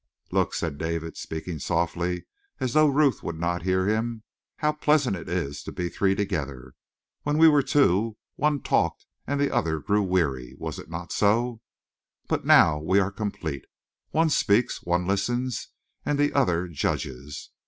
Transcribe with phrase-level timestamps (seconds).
[0.31, 2.25] "Look!" said David, speaking softly
[2.59, 4.23] as though Ruth would not hear him.
[4.55, 6.73] "How pleasant it is, to be three together.
[7.21, 11.61] When we were two, one talked and the other grew weary was it not so?
[12.27, 13.65] But now we are complete.
[14.09, 15.67] One speaks, one listens,
[16.03, 17.51] and the other judges.